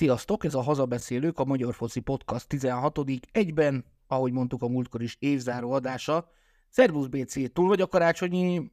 [0.00, 3.00] Sziasztok, ez a Hazabeszélők, a Magyar Foci Podcast 16.
[3.32, 6.30] egyben, ahogy mondtuk a múltkor is, évzáró adása.
[6.68, 8.72] Szervusz BC, túl vagy a karácsonyi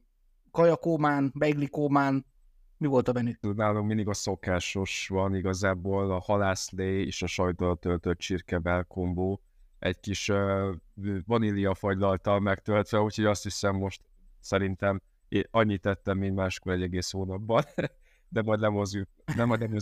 [0.50, 2.26] kajakómán, beiglikómán,
[2.76, 3.32] mi volt a menü?
[3.40, 9.40] Nálunk mindig a szokásos van igazából, a halászlé és a sajtól töltött csirkebel kombó,
[9.78, 10.74] egy kis uh,
[11.26, 11.74] vanília
[12.40, 14.00] megtöltve, úgyhogy azt hiszem most
[14.40, 17.64] szerintem én annyit tettem, mint máskor egy egész hónapban,
[18.34, 19.72] de majd lemozjuk, nem majd nem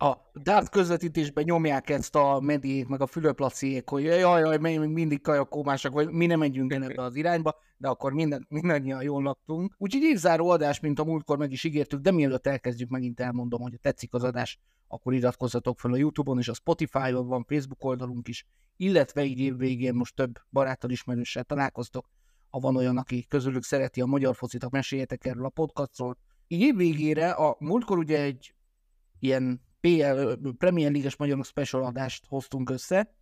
[0.00, 5.20] a Dart közvetítésben nyomják ezt a mediék, meg a Fülöplaciék, hogy jaj, jaj, még mindig
[5.20, 9.74] kajakómásak, vagy mi nem megyünk el ebbe az irányba, de akkor minden, mindannyian jól laktunk.
[9.78, 13.80] Úgyhogy évzáró adás, mint a múltkor meg is ígértük, de mielőtt elkezdjük, megint elmondom, hogy
[13.80, 14.58] tetszik az adás,
[14.88, 19.56] akkor iratkozzatok fel a Youtube-on és a Spotify-on van Facebook oldalunk is, illetve így év
[19.56, 22.08] végén most több baráttal, ismerőssel találkoztok.
[22.50, 26.16] Ha van olyan, aki közülük szereti a magyar focit, meséljetek erről a podcastról.
[26.46, 28.54] Így év végére a múltkor ugye egy
[29.18, 33.14] ilyen PL, Premier League-es magyarok special adást hoztunk össze.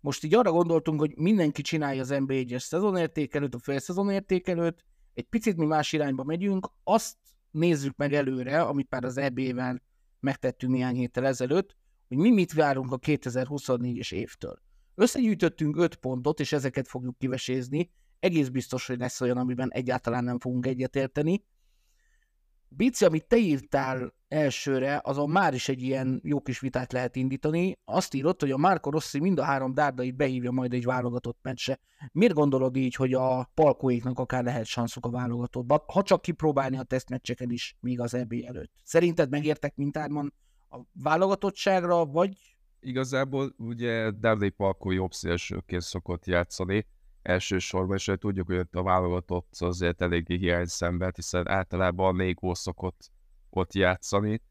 [0.00, 5.66] Most így arra gondoltunk, hogy mindenki csinálja az NBA-es szezonértékelőt, a félszezonértékelőt, egy picit mi
[5.66, 7.16] más irányba megyünk, azt
[7.50, 9.82] nézzük meg előre, amit már az EB-vel
[10.20, 11.76] megtettünk néhány héttel ezelőtt,
[12.08, 14.62] hogy mi mit várunk a 2024-es évtől.
[14.94, 17.90] Összegyűjtöttünk 5 pontot, és ezeket fogjuk kivesézni.
[18.18, 21.44] Egész biztos, hogy lesz olyan, amiben egyáltalán nem fogunk egyetérteni.
[22.76, 27.78] Bici, amit te írtál elsőre, azon már is egy ilyen jó kis vitát lehet indítani.
[27.84, 31.80] Azt írott, hogy a Marco Rossi mind a három dárdait behívja majd egy válogatott meccse.
[32.12, 36.82] Miért gondolod így, hogy a palkóiknak akár lehet sanszuk a válogatottban, ha csak kipróbálni a
[36.82, 38.72] tesztmeccseken is, még az EB előtt?
[38.82, 40.34] Szerinted megértek mindárman
[40.70, 42.36] a válogatottságra, vagy
[42.80, 46.86] igazából ugye Dardai Palkó jobb szélsőként szokott játszani,
[47.24, 53.10] elsősorban, és tudjuk, hogy a válogatott azért eléggé hiány szenved, hiszen általában Négó szokott
[53.50, 54.42] ott játszani.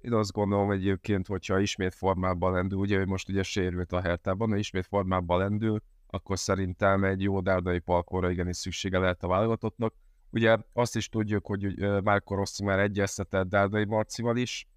[0.00, 4.56] Én azt gondolom egyébként, hogyha ismét formában lendül, ugye, most ugye sérült a hertában, ha
[4.56, 9.94] ismét formában lendül, akkor szerintem egy jó dárdai palkóra igenis szüksége lehet a válogatottnak.
[10.30, 14.68] Ugye azt is tudjuk, hogy Márko Rossi már egyeztetett Dárdai Marcival is,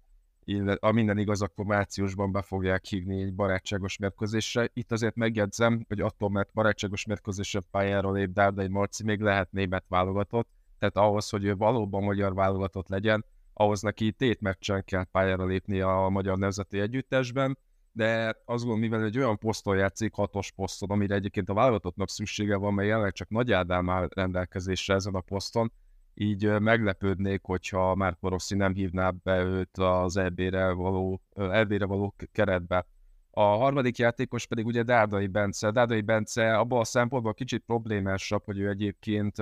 [0.44, 4.70] illetve a minden igaz, akkor márciusban be fogják hívni egy barátságos mérkőzésre.
[4.72, 9.84] Itt azért megjegyzem, hogy attól, mert barátságos mérkőzésre pályára lép Dárdai Marci, még lehet német
[9.88, 10.48] válogatott,
[10.78, 15.80] tehát ahhoz, hogy ő valóban magyar válogatott legyen, ahhoz neki tét meccsen kell pályára lépni
[15.80, 17.58] a magyar nemzeti együttesben,
[17.92, 22.56] de azt gondolom, mivel egy olyan poszton játszik, hatos poszton, amire egyébként a válogatottnak szüksége
[22.56, 25.72] van, mert jelenleg csak Nagy Ádám áll rendelkezésre ezen a poszton,
[26.22, 32.86] így meglepődnék, hogyha már Rossi nem hívná be őt az EB-re való, EB-re való keretbe.
[33.30, 35.70] A harmadik játékos pedig ugye Dárdai Bence.
[35.70, 39.36] Dárdai Bence abban a szempontból kicsit problémásabb, hogy ő egyébként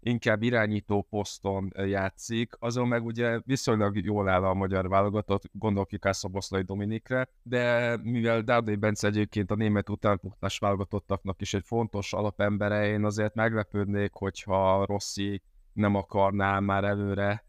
[0.00, 6.02] inkább irányító poszton játszik, azon meg ugye viszonylag jól áll a magyar válogatott, gondolok itt
[6.02, 12.86] Szoboszlai Dominikre, de mivel Dárdai Bence egyébként a német utánpótlás válogatottaknak is egy fontos alapembere,
[12.86, 15.42] én azért meglepődnék, hogyha Rossi
[15.72, 17.44] nem akarná már előre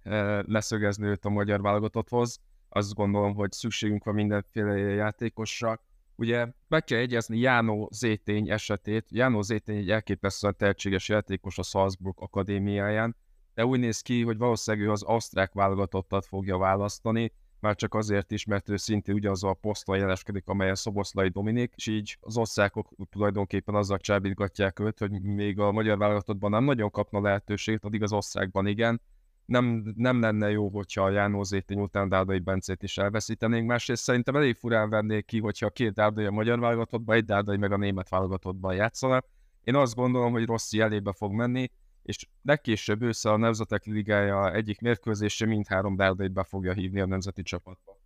[0.48, 2.40] leszögezni őt a magyar válogatotthoz.
[2.70, 5.82] Azt gondolom, hogy szükségünk van mindenféle játékosra.
[6.16, 9.06] Ugye meg kell egyezni Jánó Zétény esetét.
[9.10, 13.16] Jánó Zétény egy elképesztően tehetséges játékos a Salzburg akadémiáján,
[13.54, 18.32] de úgy néz ki, hogy valószínűleg ő az osztrák válogatottat fogja választani, már csak azért
[18.32, 22.90] is, mert ő szintén ugyanaz a poszton jeleskedik, amelyen Szoboszlai Dominik, és így az osztrákok
[23.10, 28.14] tulajdonképpen azzal csábítgatják őt, hogy még a magyar válogatottban nem nagyon kapna lehetőséget, addig az
[28.14, 29.02] osztrákban igen.
[29.46, 34.36] Nem, nem lenne jó, hogyha a Jánó Zétény után Dárdai Bencét is elveszítenénk, másrészt szerintem
[34.36, 38.10] elég furán vennék ki, hogyha két Dárdai a magyar válogatottban, egy Dárdai meg a német
[38.10, 39.24] válogatottban játszana.
[39.64, 41.72] Én azt gondolom, hogy Rossi elébe fog menni,
[42.02, 47.42] és legkésőbb ősze a Nemzetek Ligája egyik mérkőzése mindhárom dárdait be fogja hívni a nemzeti
[47.42, 48.00] csapatba.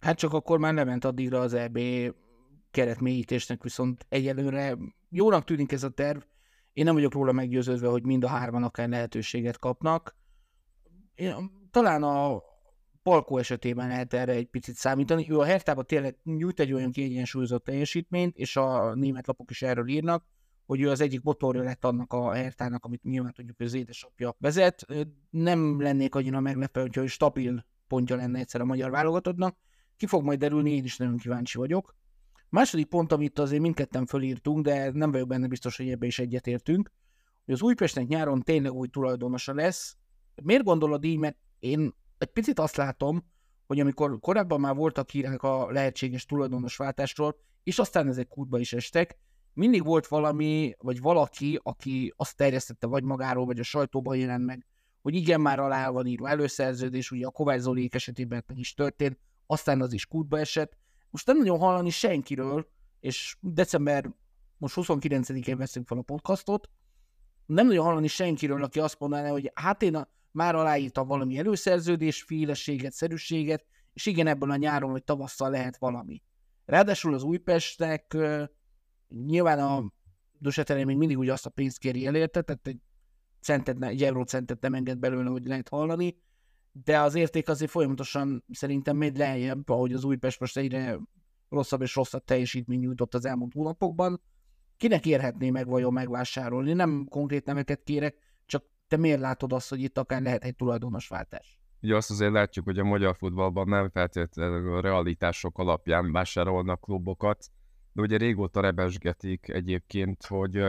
[0.00, 1.78] Hát csak akkor már nem ment addigra az EB
[2.70, 4.76] keretmélyítésnek, viszont egyelőre
[5.08, 6.20] jónak tűnik ez a terv.
[6.72, 10.16] Én nem vagyok róla meggyőződve, hogy mind a hárman akár lehetőséget kapnak.
[11.14, 11.34] Én,
[11.70, 12.42] talán a
[13.02, 15.30] Palkó esetében lehet erre egy picit számítani.
[15.30, 19.88] Ő a Hertában tényleg nyújt egy olyan kiegyensúlyozott teljesítményt, és a német lapok is erről
[19.88, 20.24] írnak,
[20.68, 24.36] hogy ő az egyik motorja lett annak a Hertának, amit nyilván tudjuk, hogy az édesapja
[24.38, 24.86] vezet.
[25.30, 29.56] Nem lennék annyira meglepő, hogyha ő stabil pontja lenne egyszer a magyar válogatottnak.
[29.96, 31.96] Ki fog majd derülni, én is nagyon kíváncsi vagyok.
[32.48, 36.92] Második pont, amit azért mindketten fölírtunk, de nem vagyok benne biztos, hogy ebbe is egyetértünk,
[37.44, 39.96] hogy az Újpestnek nyáron tényleg új tulajdonosa lesz.
[40.42, 41.18] Miért gondolod így?
[41.18, 43.24] Mert én egy picit azt látom,
[43.66, 49.18] hogy amikor korábban már voltak hírek a lehetséges tulajdonosváltásról, és aztán ezek kútba is estek,
[49.58, 54.66] mindig volt valami, vagy valaki, aki azt terjesztette vagy magáról, vagy a sajtóban jelent meg,
[55.02, 59.80] hogy igen, már alá van írva előszerződés, ugye a Kovács Zoliék esetében is történt, aztán
[59.80, 60.76] az is kútba esett.
[61.10, 62.68] Most nem nagyon hallani senkiről,
[63.00, 64.14] és december,
[64.58, 66.68] most 29-én veszünk fel a podcastot,
[67.46, 72.22] nem nagyon hallani senkiről, aki azt mondaná, hogy hát én a, már aláírtam valami előszerződés,
[72.22, 76.22] félességet, szerűséget, és igen, ebből a nyáron vagy tavasszal lehet valami.
[76.64, 78.16] Ráadásul az Újpestnek
[79.08, 79.92] nyilván a
[80.38, 82.80] Dusetere még mindig úgy azt a pénzt kéri elérte, tehát egy,
[83.40, 86.16] centet, egy eurócentet nem enged belőle, hogy lehet hallani,
[86.72, 90.98] de az érték azért folyamatosan szerintem megy lejjebb, ahogy az Újpest most egyre
[91.48, 94.20] rosszabb és rosszabb teljesítmény nyújtott az elmúlt hónapokban.
[94.76, 96.72] Kinek érhetné meg vajon megvásárolni?
[96.72, 98.16] Nem konkrét neveket kérek,
[98.46, 101.58] csak te miért látod azt, hogy itt akár lehet egy tulajdonosváltás?
[101.82, 107.50] Ugye azt azért látjuk, hogy a magyar futballban nem feltétlenül a realitások alapján vásárolnak klubokat,
[107.98, 110.62] de ugye régóta rebesgetik egyébként, hogy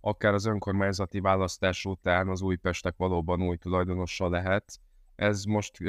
[0.00, 4.80] akár az önkormányzati választás után az Újpestek valóban új tulajdonosa lehet.
[5.16, 5.80] Ez most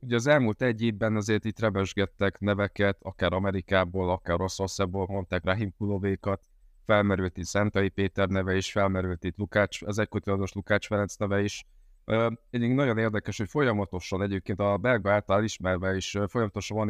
[0.00, 5.74] ugye az elmúlt egy évben azért itt rebesgettek neveket, akár Amerikából, akár Oroszországból mondták Rahim
[5.78, 6.40] Kulovékat,
[6.86, 11.42] felmerült itt Szentai Péter neve is, felmerült itt Lukács, az egykori tulajdonos Lukács Ferenc neve
[11.42, 11.66] is.
[12.50, 16.88] Egyébként nagyon érdekes, hogy folyamatosan egyébként a belga által ismerve is folyamatosan van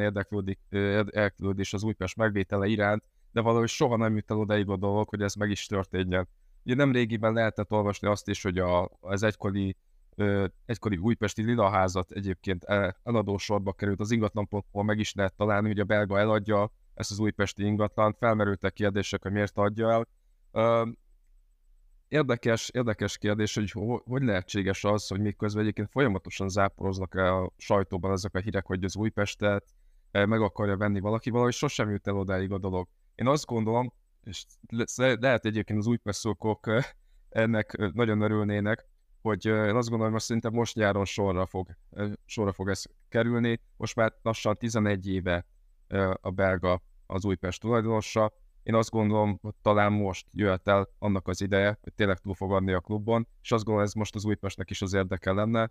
[0.70, 5.22] érdeklődés az Újpest megvétele iránt, de valahogy soha nem jut el odaig a dolog, hogy
[5.22, 6.28] ez meg is történjen.
[6.64, 9.76] Ugye nem régiben lehetett olvasni azt is, hogy a, az egykori,
[10.14, 12.64] ö, egykori újpesti lilaházat egyébként
[13.02, 17.18] eladó sorba került, az ingatlanpontból meg is lehet találni, hogy a belga eladja ezt az
[17.18, 20.08] újpesti ingatlant, felmerültek kérdések, hogy miért adja el.
[20.52, 20.88] Ö,
[22.10, 23.70] érdekes, érdekes kérdés, hogy
[24.04, 28.84] hogy lehetséges az, hogy miközben egyébként folyamatosan záporoznak el a sajtóban ezek a hírek, hogy
[28.84, 29.64] az Újpestet
[30.10, 32.88] meg akarja venni valaki, valahogy sosem jut el odáig a dolog.
[33.20, 33.92] Én azt gondolom,
[34.24, 34.44] és
[34.96, 36.70] lehet egyébként az új perszókok
[37.28, 38.86] ennek nagyon örülnének,
[39.22, 41.68] hogy én azt gondolom, hogy szerintem most nyáron sorra fog,
[42.24, 43.60] sorra fog ez kerülni.
[43.76, 45.46] Most már lassan 11 éve
[46.20, 48.32] a belga az Újpest tulajdonosa.
[48.62, 52.52] Én azt gondolom, hogy talán most jöhet el annak az ideje, hogy tényleg túl fog
[52.52, 55.70] adni a klubban, és azt gondolom, ez most az Újpestnek is az érdeke lenne,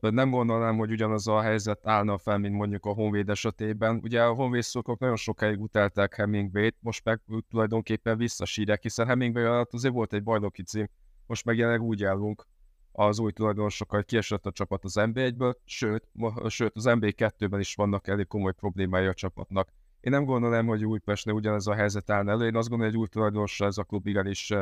[0.00, 4.00] nem gondolnám, hogy ugyanaz a helyzet állna fel, mint mondjuk a Honvéd esetében.
[4.02, 9.72] Ugye a Honvéd szokok nagyon sokáig utálták Hemingway-t, most meg tulajdonképpen visszasírják, hiszen Hemingway alatt
[9.72, 10.88] azért volt egy bajnoki cím,
[11.26, 12.46] most meg jelenleg úgy állunk
[12.92, 16.08] az új tulajdonosokkal, kiesett a csapat az NB1-ből, sőt,
[16.46, 19.68] sőt az NB2-ben is vannak elég komoly problémái a csapatnak.
[20.00, 23.08] Én nem gondolom, hogy Újpestnél ugyanez a helyzet állna elő, én azt gondolom, hogy új
[23.08, 24.52] tulajdonosra ez a klub igenis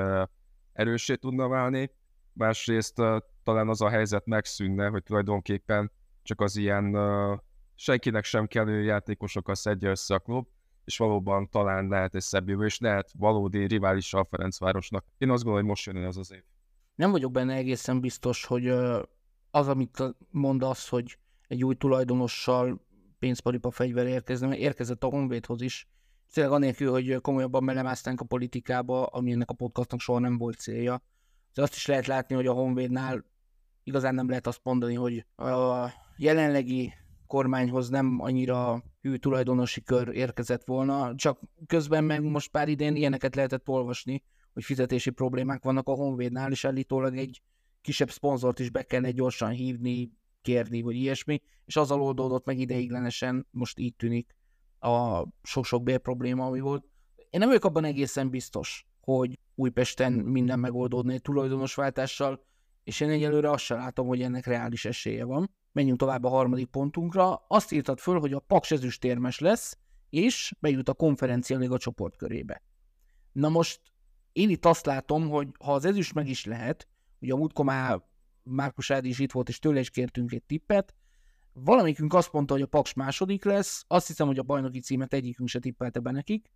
[0.72, 1.90] erősé tudna válni,
[2.32, 3.02] másrészt
[3.46, 5.90] talán az a helyzet megszűnne, hogy tulajdonképpen
[6.22, 6.96] csak az ilyen
[7.74, 10.46] senkinek sem kellő játékosokat szedje össze a klub,
[10.84, 15.04] és valóban talán lehet egy szebb jövő, és lehet valódi rivális a Ferencvárosnak.
[15.18, 16.42] Én azt gondolom, hogy most jön az az év.
[16.94, 18.68] Nem vagyok benne egészen biztos, hogy
[19.50, 21.18] az, amit mond az, hogy
[21.48, 22.80] egy új tulajdonossal
[23.18, 25.88] pénzparipa fegyver érkezne, mert érkezett a Honvédhoz is,
[26.32, 31.02] tényleg anélkül, hogy komolyabban belemásztánk a politikába, ami ennek a podcastnak soha nem volt célja
[31.56, 33.24] de azt is lehet látni, hogy a Honvédnál
[33.86, 36.92] igazán nem lehet azt mondani, hogy a jelenlegi
[37.26, 43.34] kormányhoz nem annyira hű tulajdonosi kör érkezett volna, csak közben meg most pár idén ilyeneket
[43.34, 44.22] lehetett olvasni,
[44.52, 47.42] hogy fizetési problémák vannak a Honvédnál, és állítólag egy
[47.80, 50.12] kisebb szponzort is be kellene gyorsan hívni,
[50.42, 54.36] kérni, vagy ilyesmi, és az oldódott meg ideiglenesen, most így tűnik
[54.78, 56.84] a sok-sok bér probléma, ami volt.
[57.16, 62.44] Én nem vagyok abban egészen biztos, hogy Újpesten minden megoldódna egy tulajdonosváltással,
[62.86, 65.50] és én egyelőre azt sem látom, hogy ennek reális esélye van.
[65.72, 67.34] Menjünk tovább a harmadik pontunkra.
[67.48, 69.78] Azt írtad föl, hogy a Paks ezüstérmes lesz,
[70.10, 72.62] és bejut a konferencia a csoportkörébe.
[73.32, 73.80] Na most
[74.32, 76.88] én itt azt látom, hogy ha az ezüst meg is lehet,
[77.20, 78.02] ugye a múltkor már
[78.42, 80.94] Márkus Ádi is itt volt, és tőle is kértünk egy tippet,
[81.52, 85.48] valamikünk azt mondta, hogy a Paks második lesz, azt hiszem, hogy a bajnoki címet egyikünk
[85.48, 86.50] se tippelte be nekik,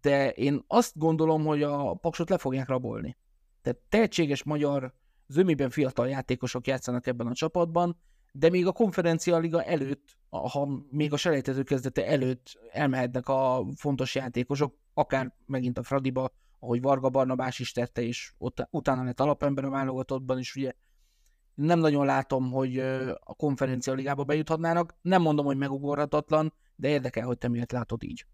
[0.00, 3.16] de én azt gondolom, hogy a Paksot le fogják rabolni.
[3.62, 4.94] Tehát tehetséges magyar,
[5.28, 7.98] zömében fiatal játékosok játszanak ebben a csapatban,
[8.32, 14.14] de még a konferencia liga előtt, ha még a selejtező kezdete előtt elmehetnek a fontos
[14.14, 19.64] játékosok, akár megint a Fradiba, ahogy Varga Barnabás is tette, és ott, utána lett alapember
[19.64, 20.72] a válogatottban is, ugye
[21.54, 22.78] nem nagyon látom, hogy
[23.20, 24.96] a konferencia ligába bejuthatnának.
[25.00, 28.26] Nem mondom, hogy megugorhatatlan, de érdekel, hogy te miért látod így.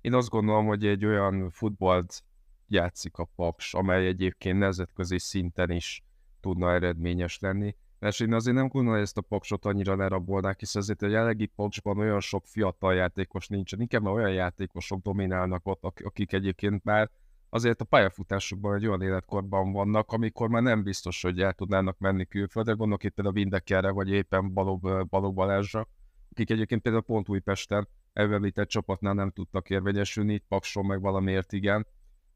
[0.00, 2.24] Én azt gondolom, hogy egy olyan futballt
[2.66, 6.02] játszik a Paks, amely egyébként nemzetközi szinten is
[6.40, 7.74] tudna eredményes lenni.
[8.00, 11.46] És én azért nem gondolom, hogy ezt a Paksot annyira lerabolnák, hiszen azért a jelenlegi
[11.46, 17.10] Paksban olyan sok fiatal játékos nincsen, inkább olyan játékosok dominálnak ott, akik egyébként már
[17.50, 22.26] azért a pályafutásokban egy olyan életkorban vannak, amikor már nem biztos, hogy el tudnának menni
[22.26, 25.88] külföldre, gondolok itt a Vindekerre, vagy éppen Balog, Balog Balázsra,
[26.30, 31.86] akik egyébként például pont Újpesten említett csapatnál nem tudtak érvegyesülni, itt Pakson meg valamiért igen.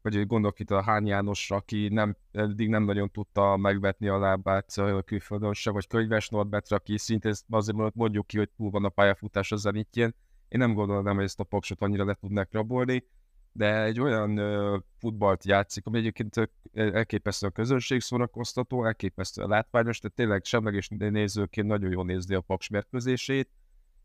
[0.03, 4.73] Vagy gondolok itt a Hán Jánosra, aki nem, eddig nem nagyon tudta megvetni a lábát
[5.05, 9.51] külföldön se, vagy Könyves Norbertre, aki szintén azért mondjuk ki, hogy túl van a pályafutás
[9.51, 10.15] a zenitjén.
[10.47, 13.07] Én nem gondolom, hogy ezt a Paksot annyira le tudnak rabolni,
[13.51, 19.99] de egy olyan uh, futballt játszik, ami egyébként elképesztő a közönség szórakoztató, elképesztő a látványos,
[19.99, 23.49] tehát tényleg semleges nézőként nagyon jól nézni a Paks mérkőzését,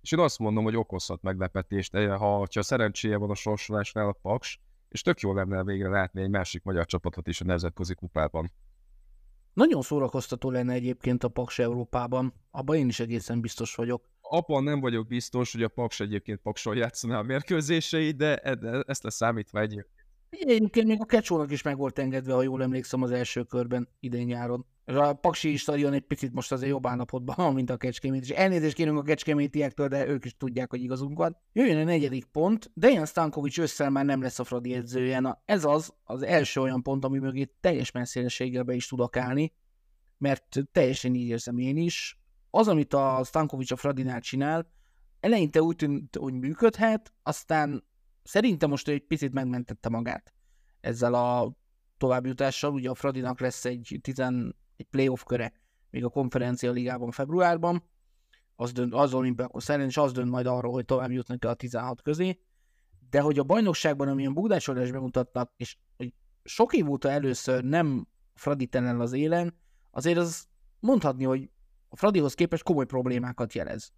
[0.00, 4.60] és én azt mondom, hogy okozhat meglepetést, ha, ha szerencséje van a sorsolásnál a Paks,
[4.88, 8.50] és tök jó lenne végre látni egy másik magyar csapatot is a nemzetközi kupában.
[9.52, 14.08] Nagyon szórakoztató lenne egyébként a Paks Európában, abban én is egészen biztos vagyok.
[14.20, 18.36] Abban nem vagyok biztos, hogy a Paks egyébként Paksol játszaná a mérkőzéseit, de
[18.86, 20.06] ezt leszámítva egyébként.
[20.30, 24.26] Egyébként még a Kecsónak is meg volt engedve, ha jól emlékszem az első körben idén
[24.26, 24.66] nyáron.
[24.88, 28.22] És a Paksi stadion egy picit most azért jobb állapotban van, mint a Kecskemét.
[28.22, 31.36] És elnézést kérünk a kecskemétiektől, de ők is tudják, hogy igazunk van.
[31.52, 32.70] Jöjjön a negyedik pont.
[32.74, 35.20] Dejan Stankovics összel már nem lesz a Fradi edzője.
[35.20, 39.52] Na, ez az az első olyan pont, ami mögé teljes messzélességgel be is tudok állni,
[40.18, 42.20] mert teljesen így érzem én is.
[42.50, 44.72] Az, amit a Stankovics a Fradinál csinál,
[45.20, 47.84] eleinte úgy tűnt, hogy működhet, aztán
[48.22, 50.34] szerintem most ő egy picit megmentette magát
[50.80, 51.56] ezzel a
[51.98, 52.72] továbbjutással.
[52.72, 55.52] Ugye a Fradinak lesz egy, tizen, egy playoff köre
[55.90, 57.82] még a konferencia ligában februárban,
[58.56, 62.02] az, dönt, az olimpiákos szerint, és az dönt majd arról, hogy tovább jutnak a 16
[62.02, 62.40] közé.
[63.10, 68.68] De hogy a bajnokságban, amilyen bugdácsolás bemutatnak, és hogy sok év óta először nem Fradi
[68.70, 69.58] ellen az élen,
[69.90, 70.46] azért az
[70.80, 71.50] mondhatni, hogy
[71.88, 73.92] a Fradihoz képest komoly problémákat jelez.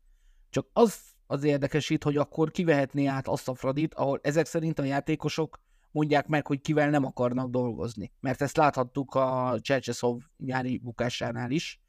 [0.51, 4.79] Csak az az érdekes itt, hogy akkor kivehetné át azt a Fradit, ahol ezek szerint
[4.79, 8.13] a játékosok mondják meg, hogy kivel nem akarnak dolgozni.
[8.21, 11.81] Mert ezt láthattuk a Csercseszov nyári bukásánál is.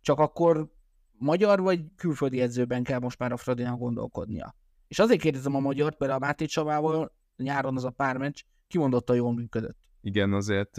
[0.00, 0.72] Csak akkor
[1.18, 4.54] magyar vagy külföldi edzőben kell most már a Fradinak gondolkodnia.
[4.88, 9.14] És azért kérdezem a magyart, mert a Máté Csabával nyáron az a pár meccs kimondotta
[9.14, 9.76] jól működött.
[10.00, 10.76] Igen, azért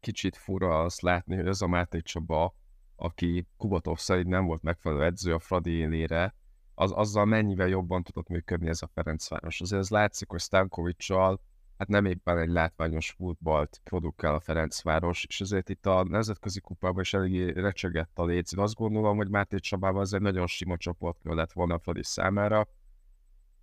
[0.00, 2.54] kicsit fura azt látni, hogy az a Máté Csaba,
[2.96, 6.34] aki Kubatov szerint nem volt megfelelő edző a Fradi élére,
[6.74, 9.60] az, azzal mennyivel jobban tudott működni ez a Ferencváros.
[9.60, 11.40] Azért ez látszik, hogy Stankovicsal
[11.78, 17.00] hát nem éppen egy látványos futballt produkál a Ferencváros, és ezért itt a nemzetközi kupában
[17.00, 18.56] is eléggé recsegett a léc.
[18.56, 22.68] Azt gondolom, hogy Máté Csabával ez egy nagyon sima csoport lett volna a Fradi számára.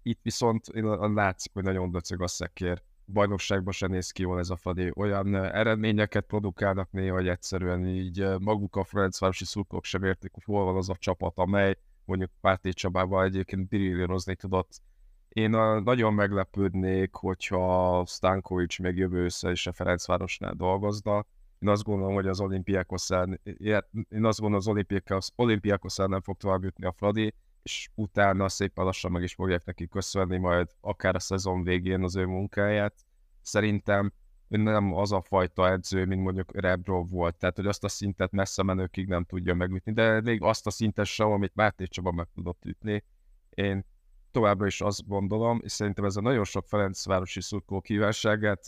[0.04, 0.66] Itt viszont
[1.13, 2.82] látszik, hogy nagyon döcög a szekér.
[3.06, 4.92] Bajnokságban sem néz ki jól ez a Fradi.
[4.96, 10.66] Olyan eredményeket produkálnak néha, hogy egyszerűen így maguk a Ferencvárosi szurkolók sem értik, hogy hol
[10.66, 14.82] van az a csapat, amely mondjuk Párté Csabával egyébként brillírozni tudott.
[15.30, 15.50] Én
[15.84, 21.26] nagyon meglepődnék, hogyha Stankovics még jövő össze is a Ferencvárosnál dolgozna.
[21.60, 26.64] Én azt gondolom, hogy az olimpiákos én azt gondolom, az olimpiákos, olimpiákos nem fog tovább
[26.64, 27.34] jutni a Fradi,
[27.64, 32.16] és utána szépen lassan meg is fogják neki köszönni majd akár a szezon végén az
[32.16, 32.94] ő munkáját.
[33.42, 34.14] Szerintem
[34.48, 38.64] nem az a fajta edző, mint mondjuk Rebrov volt, tehát hogy azt a szintet messze
[38.64, 42.66] menőkig nem tudja megütni, de még azt a szintet sem, amit Máté Csaba meg tudott
[42.66, 43.04] ütni.
[43.50, 43.86] Én
[44.32, 48.64] továbbra is azt gondolom, és szerintem ez a nagyon sok Ferencvárosi szurkó kívánságát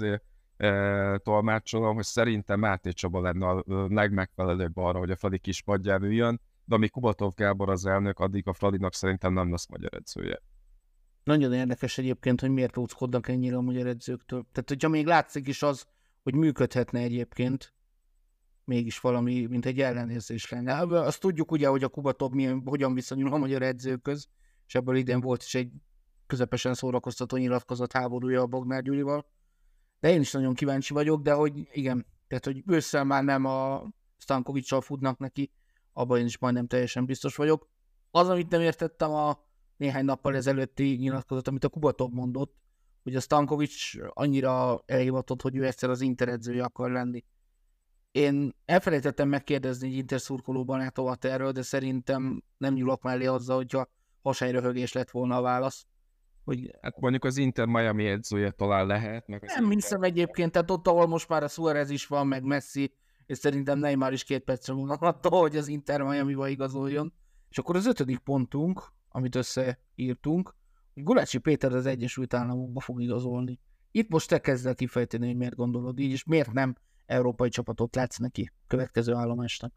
[0.57, 6.41] e, tolmácsolom, hogy szerintem Máté Csaba lenne a legmegfelelőbb arra, hogy a Fradi kispadján üljön,
[6.65, 10.41] de amíg Kubatov Gábor az elnök, addig a Fradinak szerintem nem lesz magyar edzője.
[11.23, 14.45] Nagyon érdekes egyébként, hogy miért óckodnak ennyire a magyar edzőktől.
[14.51, 15.85] Tehát, hogyha még látszik is az,
[16.23, 17.73] hogy működhetne egyébként,
[18.65, 20.77] mégis valami, mint egy ellenérzés lenne.
[20.79, 24.27] Azt tudjuk ugye, hogy a Kubatov milyen, hogyan viszonyul a magyar edzőköz,
[24.71, 25.71] és ebből idén volt is egy
[26.27, 29.25] közepesen szórakoztató nyilatkozat háborúja a Bognár Gyurival.
[29.99, 33.87] De én is nagyon kíváncsi vagyok, de hogy igen, tehát hogy ősszel már nem a
[34.17, 35.51] Stankovicsal futnak neki,
[35.93, 37.69] abban én is majdnem teljesen biztos vagyok.
[38.11, 39.39] Az, amit nem értettem a
[39.77, 42.55] néhány nappal ezelőtti nyilatkozat, amit a Kubatov mondott,
[43.03, 47.23] hogy a Stankovics annyira elhivatott, hogy ő egyszer az Inter edzője akar lenni.
[48.11, 53.89] Én elfelejtettem megkérdezni egy Inter szurkoló barátomat erről, de szerintem nem nyúlok mellé azzal, hogyha
[54.21, 55.85] hasányröhögés lett volna a válasz.
[56.43, 56.75] Hogy...
[56.81, 59.27] Hát mondjuk az Inter Miami edzője talán lehet.
[59.27, 59.73] Meg nem Inter...
[59.73, 62.93] hiszem egyébként, tehát ott, ahol most már a Suarez is van, meg Messi,
[63.25, 67.13] és szerintem Neymar is két percre múlva attól, hogy az Inter Miami-ba igazoljon.
[67.49, 70.55] És akkor az ötödik pontunk, amit összeírtunk,
[70.93, 73.59] hogy Gulácsi Péter az Egyesült Államokba fog igazolni.
[73.91, 76.75] Itt most te kezd el kifejteni, hogy miért gondolod így, és miért nem
[77.05, 79.73] európai csapatot látsz neki következő állomásnak.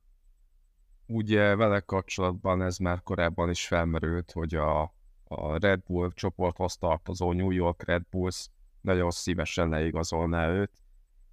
[1.06, 4.82] Ugye vele kapcsolatban ez már korábban is felmerült, hogy a,
[5.25, 8.49] a Red Bull csoporthoz tartozó New York Red Bulls
[8.80, 10.82] nagyon szívesen leigazolná őt.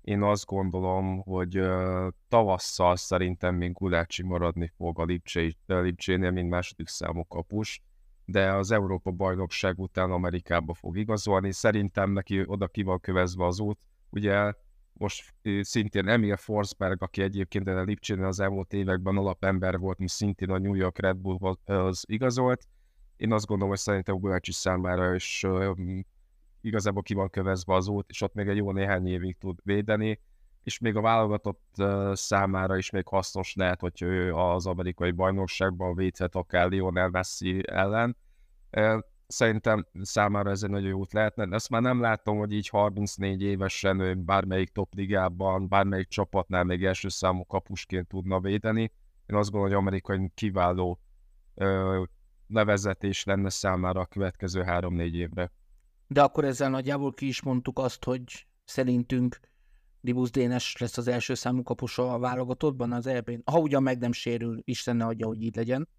[0.02, 5.06] Én azt gondolom, hogy uh, tavasszal szerintem még Gulácsi maradni fog a
[5.66, 7.82] Lipcsénél, mint második számú kapus,
[8.26, 11.52] de az Európa bajnokság után Amerikába fog igazolni.
[11.52, 13.80] Szerintem neki oda ki van kövezve az út.
[14.10, 14.54] Ugye
[15.02, 20.50] most szintén Emil Forsberg, aki egyébként a Lipcsénél az elmúlt években alapember volt, mi szintén
[20.50, 22.68] a New York Red Bull az igazolt.
[23.18, 25.46] Én azt gondolom, hogy szerintem Gulácsi számára is
[26.62, 30.20] igazából ki van kövezve az út, és ott még egy jó néhány évig tud védeni,
[30.64, 36.36] és még a válogatott számára is még hasznos lehet, hogy ő az amerikai bajnokságban védhet
[36.36, 38.18] akár Lionel Messi ellen.
[39.32, 41.56] Szerintem számára ez egy nagyon út lehetne.
[41.56, 47.10] Ezt már nem látom, hogy így 34 évesen ő bármelyik topligában, bármelyik csapatnál még első
[47.10, 48.82] számú kapusként tudna védeni.
[49.26, 51.00] Én azt gondolom, hogy amerikai kiváló
[51.56, 52.04] ö,
[52.48, 55.52] levezetés lenne számára a következő 3-4 évre.
[56.08, 59.40] De akkor ezzel nagyjából ki is mondtuk azt, hogy szerintünk
[60.02, 64.12] Dibusz Dénes lesz az első számú kapusa a válogatottban az eb Ha ugyan meg nem
[64.12, 65.90] sérül, Isten ne adja, hogy így legyen.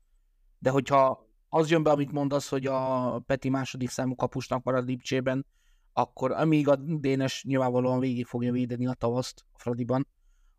[0.59, 5.47] De hogyha az jön be, amit mondasz, hogy a Peti második számú kapusnak marad Lipcsében,
[5.93, 10.09] akkor amíg a Dénes nyilvánvalóan végig fogja védeni a tavaszt a Fradiban,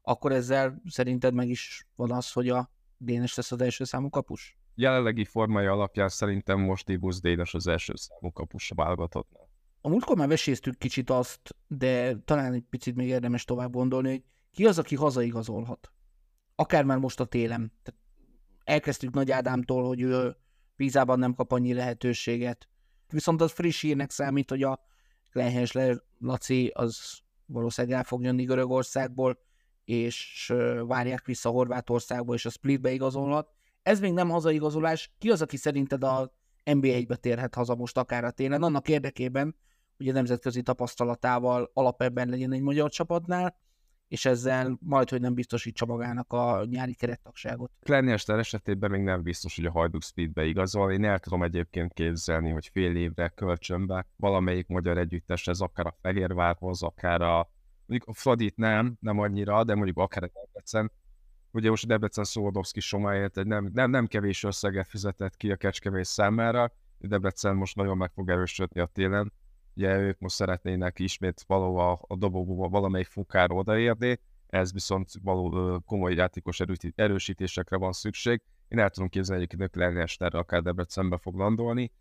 [0.02, 4.58] akkor ezzel szerinted meg is van az, hogy a Dénes lesz az első számú kapus?
[4.76, 9.50] Jelenlegi formája alapján szerintem most Dibusz Dénes az első számú kapus a válogatottnál.
[9.82, 14.24] A múltkor már veséztük kicsit azt, de talán egy picit még érdemes tovább gondolni, hogy
[14.52, 15.92] ki az, aki hazaigazolhat.
[16.56, 17.72] Akár már most a télem.
[17.84, 18.02] Tehát
[18.64, 20.38] elkezdtük Nagy Ádámtól, hogy ő
[20.76, 22.68] Pízában nem kap annyi lehetőséget.
[23.10, 24.80] Viszont az friss hírnek számít, hogy a
[25.32, 29.38] Klenhensler Laci az valószínűleg el fog jönni Görögországból,
[29.86, 30.54] és
[30.86, 33.50] várják vissza Horvátországból, és a Splitbe igazolhat.
[33.82, 35.12] Ez még nem hazaigazolás.
[35.18, 39.56] Ki az, aki szerinted a NBA-be térhet haza most akár a télen, annak érdekében,
[39.98, 43.58] hogy a nemzetközi tapasztalatával alapebben legyen egy magyar csapatnál,
[44.14, 47.72] és ezzel majd, hogy nem biztosítsa magának a nyári kerettagságot.
[47.82, 50.92] Ester esetében még nem biztos, hogy a Hajduk Speedbe igazol.
[50.92, 55.98] Én el tudom egyébként képzelni, hogy fél évre kölcsönbe valamelyik magyar együttes, ez akár a
[56.02, 57.50] Fehérvárhoz, akár a
[57.86, 60.92] mondjuk a Fradit nem, nem annyira, de mondjuk akár a Debrecen.
[61.52, 65.56] Ugye most a Debrecen Szolodowski Somáért egy nem, nem, nem kevés összeget fizetett ki a
[65.56, 69.34] kecskevés számára, Debrecen most nagyon meg fog erősödni a télen,
[69.76, 76.14] ugye ők most szeretnének ismét valóban a dobogóba valamelyik funkára odaérni, ez viszont való komoly
[76.14, 76.62] játékos
[76.96, 78.42] erősítésekre van szükség.
[78.68, 81.92] Én el tudom képzelni, hogy Nökler Esterre akár Debrecenbe fog landolni.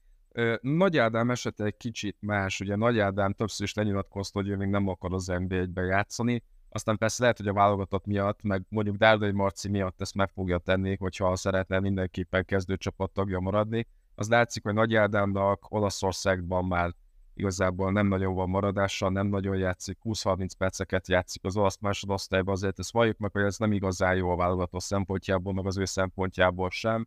[0.61, 4.69] Nagy Ádám esete egy kicsit más, ugye Nagy Ádám többször is lenyilatkozta, hogy ő még
[4.69, 9.33] nem akar az NBA-ben játszani, aztán persze lehet, hogy a válogatott miatt, meg mondjuk Dárdai
[9.33, 13.87] Marci miatt ezt meg fogja tenni, hogyha szeretne mindenképpen kezdőcsapat tagja maradni.
[14.15, 16.93] Az látszik, hogy Nagy Ádámnak Olaszországban már
[17.35, 22.79] igazából nem nagyon van maradása, nem nagyon játszik, 20-30 perceket játszik az olasz másodosztályban, azért
[22.79, 26.71] ezt valljuk meg, hogy ez nem igazán jó a válogató szempontjából, meg az ő szempontjából
[26.71, 27.07] sem.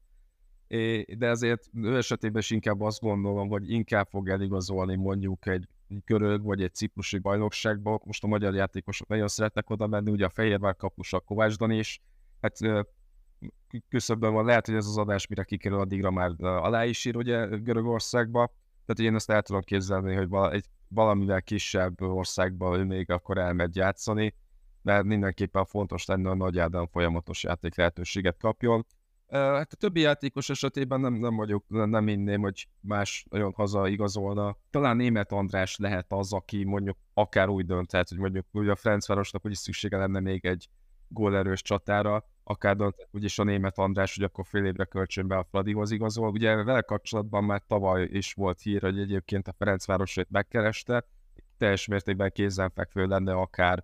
[1.18, 6.44] De ezért ő esetében is inkább azt gondolom, hogy inkább fog eligazolni mondjuk egy görög
[6.44, 8.00] vagy egy ciprusi bajnokságba.
[8.04, 12.02] Most a magyar játékosok nagyon szeretnek oda menni, ugye a Fehérvár kapusa Kovács Dani is,
[12.42, 12.58] hát
[13.90, 17.46] küszöbben van, lehet, hogy ez az adás, mire kikerül, addigra már alá is ír ugye
[17.46, 18.54] Görögországba,
[18.86, 23.76] tehát én ezt el tudom képzelni, hogy egy valamivel kisebb országban ő még akkor elmegy
[23.76, 24.36] játszani,
[24.82, 28.86] mert mindenképpen fontos lenne, hogy Nagy Ádám folyamatos játék lehetőséget kapjon.
[29.30, 34.58] Hát a többi játékos esetében nem, nem vagyok, nem inném, hogy más nagyon haza igazolna.
[34.70, 39.46] Talán Német András lehet az, aki mondjuk akár úgy dönthet, hogy mondjuk ugye a Ferencvárosnak
[39.46, 40.70] úgyis szüksége lenne még egy
[41.08, 45.92] gólerős csatára, akár döntett úgyis a német András, hogy akkor fél évre kölcsönbe a Fradihoz
[45.92, 46.30] igazol.
[46.30, 51.06] Ugye vele kapcsolatban már tavaly is volt hír, hogy egyébként a Ferencvárosét megkereste,
[51.58, 53.84] teljes mértékben kézenfekvő lenne akár,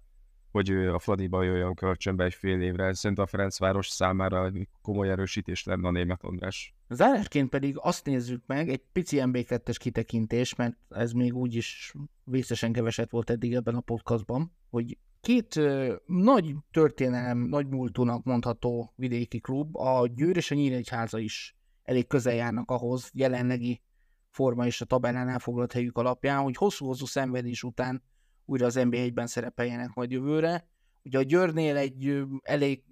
[0.52, 2.94] hogy ő a Fradiba jöjjön kölcsönbe egy fél évre.
[2.94, 6.76] Szerintem a Ferencváros számára komoly erősítés lenne a német András.
[6.90, 11.94] Zárásként pedig azt nézzük meg, egy pici MB2-es kitekintés, mert ez még úgyis
[12.24, 15.60] vészesen keveset volt eddig ebben a podcastban, hogy két
[16.06, 22.34] nagy történelem, nagy múltúnak mondható vidéki klub, a Győr és a Nyíregyháza is elég közel
[22.34, 23.82] járnak ahhoz, jelenlegi
[24.30, 28.04] forma és a tabellán elfoglalt helyük alapján, hogy hosszú-hosszú szenvedés után
[28.46, 30.68] újra az NBA-ben szerepeljenek majd jövőre.
[31.04, 32.84] Ugye a Győrnél egy elég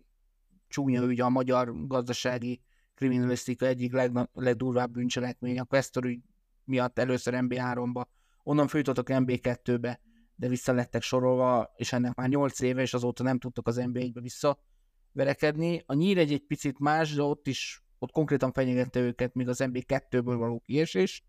[0.67, 2.61] csúnya ügy a magyar gazdasági
[2.95, 6.21] kriminalisztika egyik legna- legdurvább bűncselekmény, a Questor ügy
[6.63, 8.05] miatt először MB3-ba,
[8.43, 9.99] onnan főjtottak MB2-be,
[10.39, 14.21] de vissza lettek sorolva, és ennek már 8 éve, és azóta nem tudtak az NBA-be
[14.21, 15.83] visszaverekedni.
[15.85, 19.59] A nyír egy, egy picit más, de ott is ott konkrétan fenyegette őket még az
[19.63, 21.23] MB2-ből való kiesés,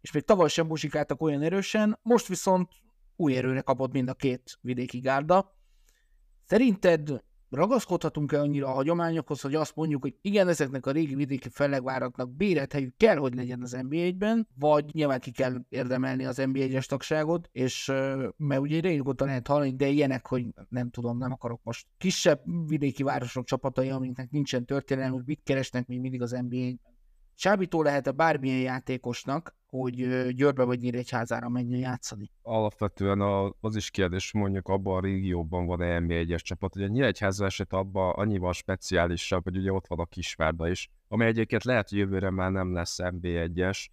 [0.00, 2.68] és még tavaly sem muzsikáltak olyan erősen, most viszont
[3.16, 5.56] új erőre kapott mind a két vidéki gárda.
[6.44, 7.24] Szerinted
[7.56, 12.72] ragaszkodhatunk-e annyira a hagyományokhoz, hogy azt mondjuk, hogy igen, ezeknek a régi vidéki fellegváraknak bérelt
[12.72, 17.92] helyük kell, hogy legyen az NB1-ben, vagy nyilván ki kell érdemelni az NB1-es tagságot, és
[18.36, 23.02] mert ugye régóta lehet hallani, de ilyenek, hogy nem tudom, nem akarok most kisebb vidéki
[23.02, 26.80] városok csapatai, amiknek nincsen történelmük, mit keresnek még mindig az NBA-ben.
[27.36, 29.94] Csábító lehet-e bármilyen játékosnak, hogy
[30.34, 32.30] Győrbe vagy Nyíregyházára menjen játszani?
[32.42, 33.20] Alapvetően
[33.60, 36.76] az is kérdés, mondjuk abban a régióban van e NB1-es csapat.
[36.76, 41.64] Ugye Nyíregyháza eset abban annyival speciálisabb, hogy ugye ott van a Kisvárda is, ami egyébként
[41.64, 43.86] lehet, hogy jövőre már nem lesz NB1-es,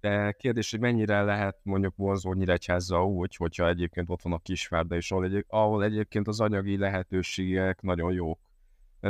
[0.00, 4.96] de kérdés, hogy mennyire lehet mondjuk vonzó Nyíregyháza úgy, hogyha egyébként ott van a Kisvárda
[4.96, 8.38] is, ahol, ahol egyébként az anyagi lehetőségek nagyon jók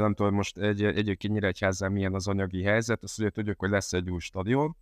[0.00, 3.92] nem tudom, most egy, egyébként Nyíregyházán milyen az anyagi helyzet, azt ugye tudjuk, hogy lesz
[3.92, 4.76] egy új stadion,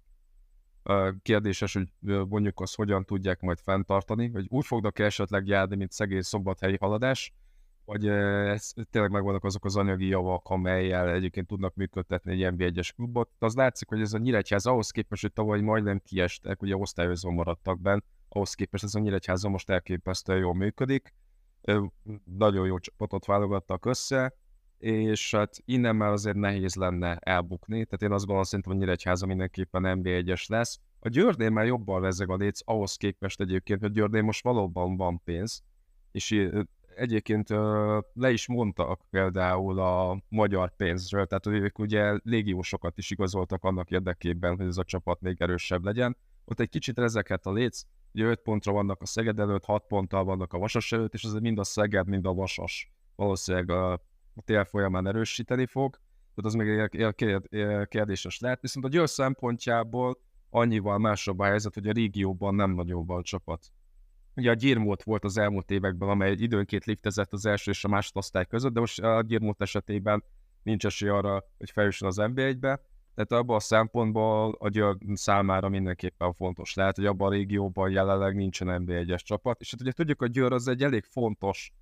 [1.22, 1.88] kérdéses, hogy
[2.28, 6.76] mondjuk azt hogyan tudják majd fenntartani, hogy úgy fognak -e esetleg járni, mint szegény szombathelyi
[6.80, 7.32] haladás,
[7.84, 13.30] vagy ez, tényleg megvannak azok az anyagi javak, amelyel egyébként tudnak működtetni egy NB1-es klubot.
[13.38, 17.80] Az látszik, hogy ez a Nyíregyház ahhoz képest, hogy tavaly majdnem kiestek, ugye osztályozó maradtak
[17.80, 21.14] benne, ahhoz képest ez a Nyíregyháza most elképesztően jól működik.
[22.24, 24.34] Nagyon jó csapatot válogattak össze,
[24.80, 29.26] és hát innen már azért nehéz lenne elbukni, tehát én azt gondolom, szerintem a Nyíregyháza
[29.26, 30.80] mindenképpen NB1-es lesz.
[31.00, 35.22] A Győrnél már jobban rezeg a léc, ahhoz képest egyébként, hogy Győrnél most valóban van
[35.24, 35.62] pénz,
[36.12, 36.50] és
[36.96, 37.48] egyébként
[38.12, 44.56] le is mondtak például a magyar pénzről, tehát ők ugye légiósokat is igazoltak annak érdekében,
[44.56, 46.16] hogy ez a csapat még erősebb legyen.
[46.44, 50.24] Ott egy kicsit rezeket a léc, ugye 5 pontra vannak a Szeged előtt, 6 ponttal
[50.24, 54.00] vannak a Vasas előtt, és azért mind a Szeged, mind a Vasas valószínűleg
[54.34, 55.98] a tél folyamán erősíteni fog,
[56.34, 56.88] tehát az még
[57.88, 60.18] kérdéses lehet, viszont a Győr szempontjából
[60.50, 63.66] annyival másabb a helyzet, hogy a régióban nem nagyon van csapat.
[64.36, 68.46] Ugye a Gyirmót volt az elmúlt években, amely időnként liftezett az első és a másodosztály
[68.46, 70.24] között, de most a Gyirmót esetében
[70.62, 72.80] nincs esély arra, hogy feljusson az NB1-be,
[73.14, 78.34] tehát abban a szempontból a Győr számára mindenképpen fontos lehet, hogy abban a régióban jelenleg
[78.34, 81.72] nincsen NB1-es csapat, és hát ugye tudjuk, hogy Győr az egy elég fontos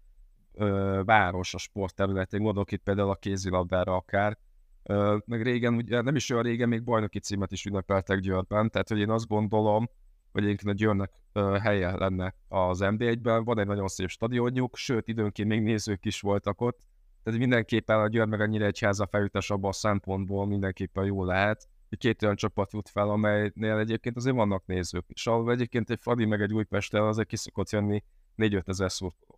[0.59, 4.39] ö, város a sportterületén, gondolok itt például a kézilabdára akár,
[4.83, 8.89] ö, meg régen, ugye nem is olyan régen, még bajnoki címet is ünnepeltek Győrben, tehát
[8.89, 9.89] hogy én azt gondolom,
[10.33, 15.09] hogy egyébként a Győrnek ö, helye lenne az NB1-ben, van egy nagyon szép stadionjuk, sőt
[15.09, 16.79] időnként még nézők is voltak ott,
[17.23, 21.99] tehát mindenképpen a Győr meg a Nyíregyháza felütés abban a szempontból mindenképpen jó lehet, hogy
[21.99, 26.25] két olyan csapat jut fel, amelynél egyébként azért vannak nézők, és ahol egyébként egy Fradi
[26.25, 28.03] meg egy Újpesten azért ki szokott jönni
[28.37, 29.38] 4-5 ezer szurkoló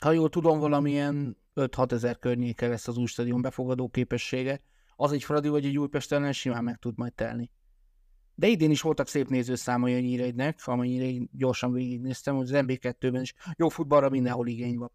[0.00, 4.60] ha jól tudom, valamilyen 5-6 ezer környéke lesz az új stadion befogadó képessége.
[4.96, 7.50] Az egy Fradi vagy egy Újpest ellen simán meg tud majd telni.
[8.34, 13.20] De idén is voltak szép nézőszámai a Nyíregynek, amennyire én gyorsan végignéztem, hogy az MB2-ben
[13.20, 14.90] is jó futballra mindenhol igény van.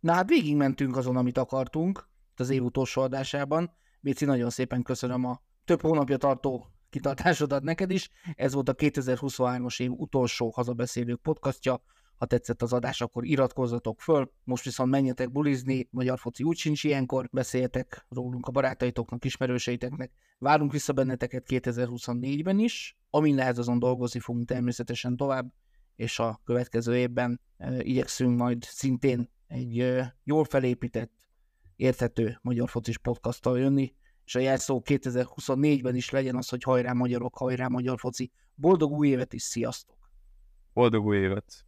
[0.00, 3.70] Na hát végigmentünk azon, amit akartunk, az év utolsó adásában.
[4.00, 8.10] Béci, nagyon szépen köszönöm a több hónapja tartó kitartásodat neked is.
[8.34, 11.82] Ez volt a 2023-as év utolsó hazabeszélők podcastja.
[12.16, 14.30] Ha tetszett az adás, akkor iratkozzatok föl.
[14.44, 20.12] Most viszont menjetek bulizni, magyar foci úgy sincs ilyenkor, beszéljetek rólunk a barátaitoknak, ismerőseiteknek.
[20.38, 25.52] Várunk vissza benneteket 2024-ben is, amin lehet azon dolgozni fogunk természetesen tovább,
[25.96, 31.12] és a következő évben e, igyekszünk majd szintén egy e, jól felépített,
[31.76, 37.36] érthető magyar focis podcasttal jönni, és a jelszó 2024-ben is legyen az, hogy hajrá magyarok,
[37.36, 38.32] hajrá magyar foci.
[38.54, 39.96] Boldog új évet is, sziasztok!
[40.72, 41.64] Boldog új évet!